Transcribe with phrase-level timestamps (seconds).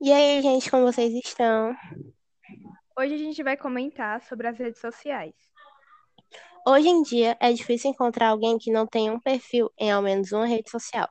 [0.00, 1.74] E aí, gente, como vocês estão?
[2.96, 5.34] Hoje a gente vai comentar sobre as redes sociais.
[6.64, 10.30] Hoje em dia é difícil encontrar alguém que não tenha um perfil em ao menos
[10.30, 11.08] uma rede social.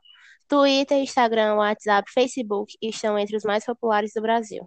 [0.47, 4.65] Twitter, Instagram, WhatsApp, Facebook estão entre os mais populares do Brasil.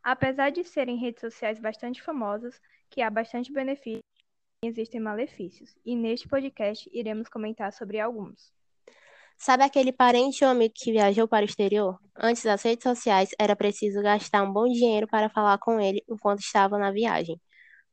[0.00, 4.04] Apesar de serem redes sociais bastante famosas, que há bastante benefício,
[4.62, 8.52] existem malefícios, e neste podcast iremos comentar sobre alguns.
[9.44, 11.98] Sabe aquele parente ou amigo que viajou para o exterior?
[12.16, 16.40] Antes das redes sociais, era preciso gastar um bom dinheiro para falar com ele enquanto
[16.40, 17.38] estava na viagem.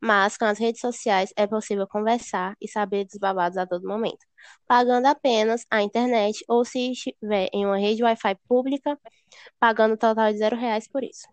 [0.01, 4.25] Mas com as redes sociais é possível conversar e saber dos babados a todo momento,
[4.65, 8.97] pagando apenas a internet ou se estiver em uma rede Wi-Fi pública,
[9.59, 11.27] pagando um total de zero reais por isso.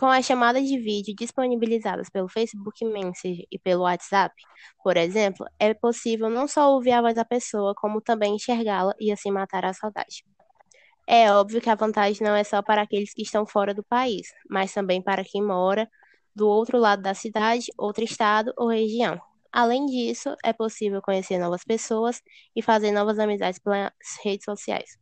[0.00, 4.34] Com as chamadas de vídeo disponibilizadas pelo Facebook Messenger e pelo WhatsApp,
[4.82, 9.12] por exemplo, é possível não só ouvir a voz da pessoa, como também enxergá-la e
[9.12, 10.24] assim matar a saudade.
[11.06, 14.28] É óbvio que a vantagem não é só para aqueles que estão fora do país,
[14.48, 15.86] mas também para quem mora
[16.34, 19.20] do outro lado da cidade, outro estado ou região.
[19.52, 22.22] Além disso, é possível conhecer novas pessoas
[22.56, 23.92] e fazer novas amizades pelas
[24.24, 24.98] redes sociais.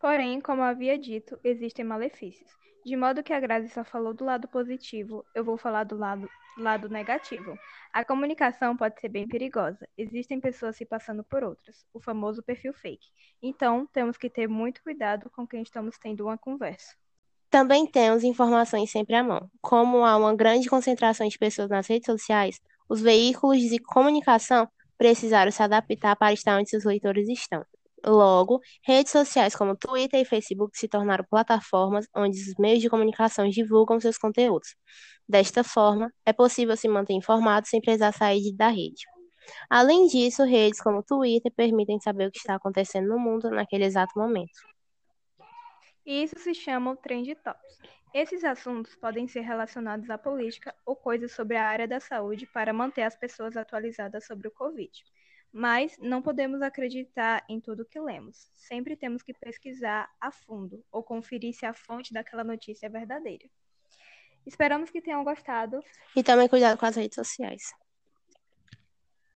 [0.00, 2.50] Porém, como havia dito, existem malefícios.
[2.84, 6.26] De modo que a Grazi só falou do lado positivo, eu vou falar do lado,
[6.56, 7.54] lado negativo.
[7.92, 9.86] A comunicação pode ser bem perigosa.
[9.98, 13.06] Existem pessoas se passando por outras, o famoso perfil fake.
[13.42, 16.96] Então, temos que ter muito cuidado com quem estamos tendo uma conversa.
[17.50, 19.50] Também temos informações sempre à mão.
[19.60, 25.50] Como há uma grande concentração de pessoas nas redes sociais, os veículos de comunicação precisaram
[25.50, 27.62] se adaptar para estar onde seus leitores estão.
[28.04, 33.48] Logo, redes sociais como Twitter e Facebook se tornaram plataformas onde os meios de comunicação
[33.48, 34.74] divulgam seus conteúdos.
[35.28, 39.04] Desta forma, é possível se manter informado sem precisar sair da rede.
[39.68, 44.18] Além disso, redes como Twitter permitem saber o que está acontecendo no mundo naquele exato
[44.18, 44.58] momento.
[46.04, 47.78] Isso se chama o Trend Topics.
[48.12, 52.72] Esses assuntos podem ser relacionados à política ou coisas sobre a área da saúde para
[52.72, 54.90] manter as pessoas atualizadas sobre o Covid.
[55.52, 58.50] Mas não podemos acreditar em tudo que lemos.
[58.54, 63.48] Sempre temos que pesquisar a fundo ou conferir se a fonte daquela notícia é verdadeira.
[64.46, 65.80] Esperamos que tenham gostado.
[66.16, 67.62] E também cuidado com as redes sociais.